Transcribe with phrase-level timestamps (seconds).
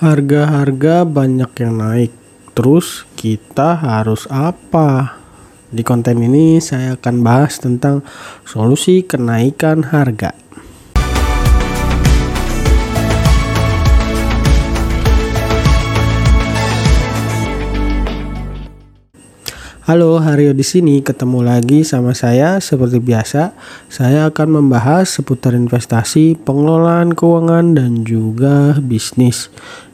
[0.00, 2.12] Harga-harga banyak yang naik.
[2.56, 5.20] Terus kita harus apa?
[5.68, 8.00] Di konten ini saya akan bahas tentang
[8.48, 10.32] solusi kenaikan harga.
[19.84, 23.52] Halo, Haryo di sini ketemu lagi sama saya seperti biasa.
[23.92, 29.50] Saya akan membahas seputar investasi, pengelolaan keuangan dan juga bisnis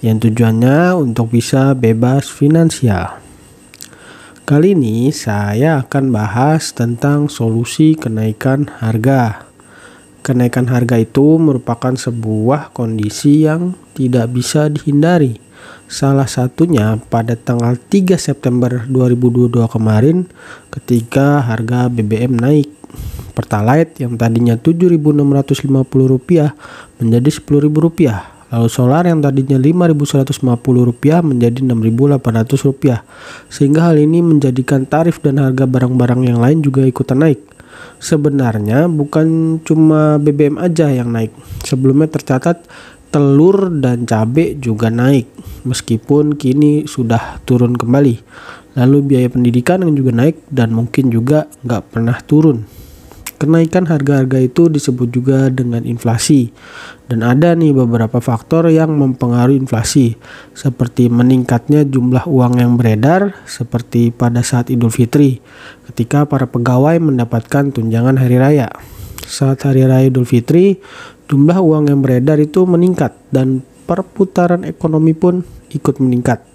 [0.00, 3.20] yang tujuannya untuk bisa bebas finansial.
[4.44, 9.46] Kali ini saya akan bahas tentang solusi kenaikan harga.
[10.20, 15.40] Kenaikan harga itu merupakan sebuah kondisi yang tidak bisa dihindari
[15.90, 20.22] Salah satunya pada tanggal 3 September 2022 kemarin
[20.70, 22.70] ketika harga BBM naik.
[23.34, 28.29] Pertalite yang tadinya Rp7.650 menjadi Rp10.000.
[28.50, 30.42] Lalu solar yang tadinya Rp5.150
[31.22, 33.06] menjadi Rp6.800.
[33.46, 37.38] Sehingga hal ini menjadikan tarif dan harga barang-barang yang lain juga ikutan naik.
[38.02, 41.30] Sebenarnya bukan cuma BBM aja yang naik.
[41.62, 42.66] Sebelumnya tercatat
[43.10, 45.26] telur dan cabai juga naik
[45.66, 48.14] meskipun kini sudah turun kembali.
[48.78, 52.79] Lalu biaya pendidikan yang juga naik dan mungkin juga nggak pernah turun.
[53.40, 56.52] Kenaikan harga-harga itu disebut juga dengan inflasi.
[57.08, 60.20] Dan ada nih beberapa faktor yang mempengaruhi inflasi,
[60.52, 65.40] seperti meningkatnya jumlah uang yang beredar, seperti pada saat Idul Fitri,
[65.88, 68.68] ketika para pegawai mendapatkan tunjangan hari raya.
[69.24, 70.76] Saat hari raya Idul Fitri,
[71.32, 76.49] jumlah uang yang beredar itu meningkat dan perputaran ekonomi pun ikut meningkat.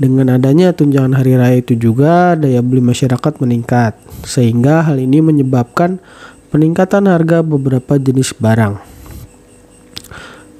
[0.00, 6.00] Dengan adanya tunjangan hari raya itu juga daya beli masyarakat meningkat, sehingga hal ini menyebabkan
[6.48, 8.80] peningkatan harga beberapa jenis barang.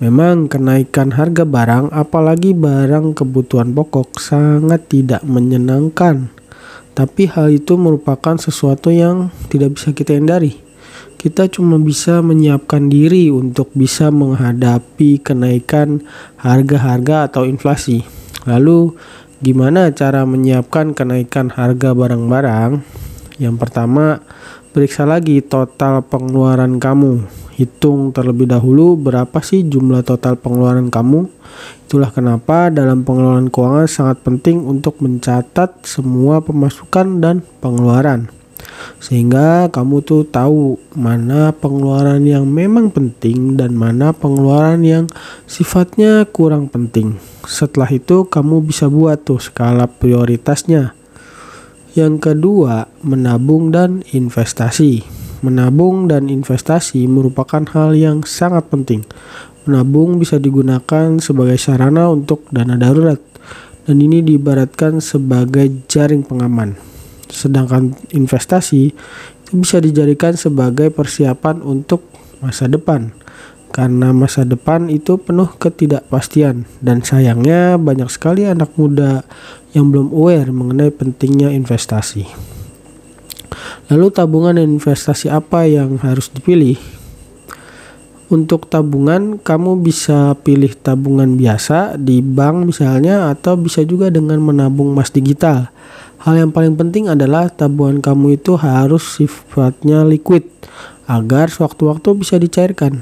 [0.00, 6.28] Memang kenaikan harga barang, apalagi barang kebutuhan pokok, sangat tidak menyenangkan.
[6.92, 10.70] Tapi hal itu merupakan sesuatu yang tidak bisa kita hindari
[11.20, 16.00] kita cuma bisa menyiapkan diri untuk bisa menghadapi kenaikan
[16.40, 18.19] harga-harga atau inflasi.
[18.48, 18.96] Lalu,
[19.44, 22.80] gimana cara menyiapkan kenaikan harga barang-barang?
[23.40, 24.20] Yang pertama,
[24.72, 27.24] periksa lagi total pengeluaran kamu.
[27.60, 31.28] Hitung terlebih dahulu berapa sih jumlah total pengeluaran kamu.
[31.84, 38.39] Itulah kenapa dalam pengelolaan keuangan sangat penting untuk mencatat semua pemasukan dan pengeluaran
[38.98, 45.04] sehingga kamu tuh tahu mana pengeluaran yang memang penting dan mana pengeluaran yang
[45.44, 47.16] sifatnya kurang penting.
[47.44, 50.92] Setelah itu kamu bisa buat tuh skala prioritasnya.
[51.98, 55.02] Yang kedua, menabung dan investasi.
[55.40, 59.02] Menabung dan investasi merupakan hal yang sangat penting.
[59.64, 63.18] Menabung bisa digunakan sebagai sarana untuk dana darurat
[63.90, 66.78] dan ini diibaratkan sebagai jaring pengaman
[67.30, 68.92] Sedangkan investasi
[69.46, 72.04] itu bisa dijadikan sebagai persiapan untuk
[72.44, 73.14] masa depan.
[73.70, 79.22] Karena masa depan itu penuh ketidakpastian dan sayangnya banyak sekali anak muda
[79.70, 82.26] yang belum aware mengenai pentingnya investasi.
[83.90, 86.78] Lalu tabungan dan investasi apa yang harus dipilih?
[88.30, 94.94] Untuk tabungan, kamu bisa pilih tabungan biasa di bank misalnya atau bisa juga dengan menabung
[94.94, 95.74] emas digital.
[96.20, 100.44] Hal yang paling penting adalah tabungan kamu itu harus sifatnya liquid
[101.08, 103.00] agar sewaktu-waktu bisa dicairkan.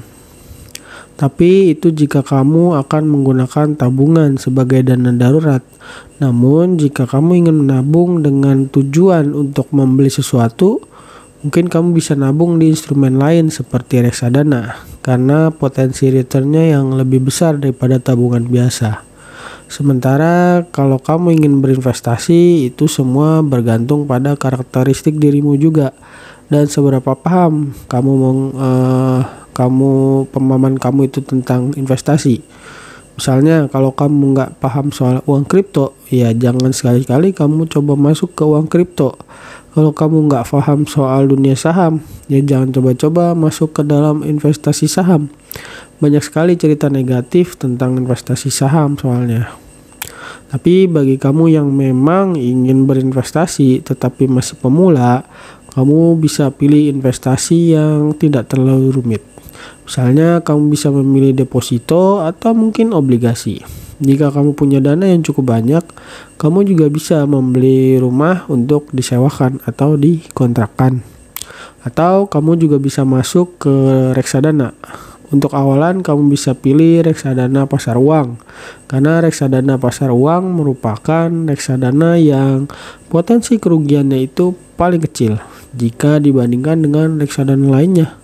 [1.19, 5.59] Tapi itu jika kamu akan menggunakan tabungan sebagai dana darurat.
[6.23, 10.79] Namun jika kamu ingin menabung dengan tujuan untuk membeli sesuatu,
[11.43, 17.59] mungkin kamu bisa nabung di instrumen lain seperti reksadana karena potensi returnnya yang lebih besar
[17.59, 19.08] daripada tabungan biasa.
[19.69, 25.93] Sementara kalau kamu ingin berinvestasi itu semua bergantung pada karakteristik dirimu juga
[26.49, 29.21] dan seberapa paham kamu mau uh,
[29.53, 32.41] kamu pemahaman kamu itu tentang investasi.
[33.19, 38.47] Misalnya kalau kamu nggak paham soal uang kripto, ya jangan sekali-kali kamu coba masuk ke
[38.47, 39.19] uang kripto.
[39.75, 41.99] Kalau kamu nggak paham soal dunia saham,
[42.31, 45.27] ya jangan coba-coba masuk ke dalam investasi saham.
[45.99, 49.51] Banyak sekali cerita negatif tentang investasi saham soalnya.
[50.47, 55.27] Tapi bagi kamu yang memang ingin berinvestasi tetapi masih pemula,
[55.75, 59.21] kamu bisa pilih investasi yang tidak terlalu rumit.
[59.83, 63.59] Misalnya kamu bisa memilih deposito atau mungkin obligasi.
[63.99, 65.83] Jika kamu punya dana yang cukup banyak,
[66.39, 71.03] kamu juga bisa membeli rumah untuk disewakan atau dikontrakkan.
[71.83, 73.75] Atau kamu juga bisa masuk ke
[74.15, 74.71] reksadana
[75.29, 78.41] Untuk awalan kamu bisa pilih reksadana pasar uang
[78.89, 82.65] karena reksadana pasar uang merupakan reksadana yang
[83.13, 85.37] potensi kerugiannya itu paling kecil
[85.77, 88.17] jika dibandingkan dengan reksadana lainnya.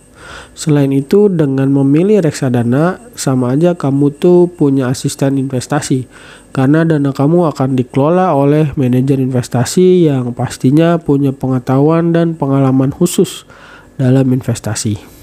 [0.58, 6.10] Selain itu dengan memilih reksadana sama aja kamu tuh punya asisten investasi
[6.50, 13.46] karena dana kamu akan dikelola oleh manajer investasi yang pastinya punya pengetahuan dan pengalaman khusus
[13.94, 15.15] dalam investasi.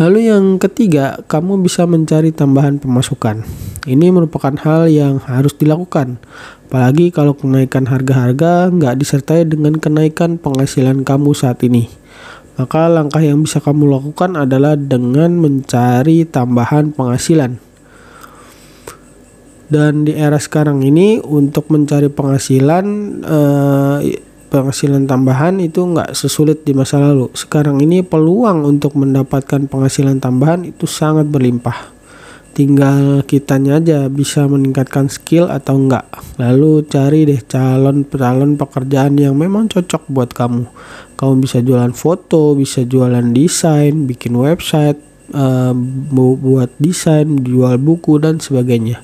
[0.00, 3.44] Lalu yang ketiga, kamu bisa mencari tambahan pemasukan.
[3.84, 6.16] Ini merupakan hal yang harus dilakukan,
[6.70, 11.92] apalagi kalau kenaikan harga-harga nggak disertai dengan kenaikan penghasilan kamu saat ini.
[12.56, 17.60] Maka langkah yang bisa kamu lakukan adalah dengan mencari tambahan penghasilan.
[19.72, 22.84] Dan di era sekarang ini untuk mencari penghasilan
[23.24, 23.98] eh,
[24.52, 27.32] penghasilan tambahan itu nggak sesulit di masa lalu.
[27.32, 31.88] Sekarang ini peluang untuk mendapatkan penghasilan tambahan itu sangat berlimpah.
[32.52, 36.04] Tinggal kitanya aja bisa meningkatkan skill atau enggak.
[36.36, 40.68] Lalu cari deh calon-calon pekerjaan yang memang cocok buat kamu.
[41.16, 45.00] Kamu bisa jualan foto, bisa jualan desain, bikin website,
[45.32, 45.72] uh,
[46.12, 49.00] buat desain, jual buku dan sebagainya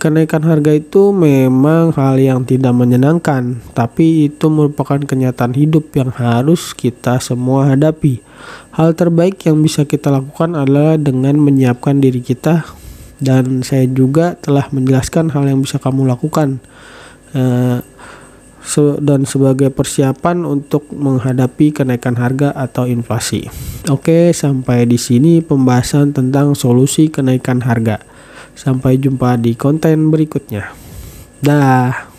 [0.00, 6.72] Kenaikan harga itu memang hal yang tidak menyenangkan, tapi itu merupakan kenyataan hidup yang harus
[6.72, 8.24] kita semua hadapi.
[8.72, 12.64] Hal terbaik yang bisa kita lakukan adalah dengan menyiapkan diri kita,
[13.20, 16.64] dan saya juga telah menjelaskan hal yang bisa kamu lakukan.
[17.36, 17.84] Uh,
[19.04, 23.52] dan sebagai persiapan untuk menghadapi kenaikan harga atau inflasi.
[23.92, 28.00] Oke, sampai di sini pembahasan tentang solusi kenaikan harga.
[28.58, 30.70] Sampai jumpa di konten berikutnya.
[31.40, 32.09] Dah.